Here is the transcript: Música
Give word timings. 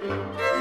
Música 0.00 0.57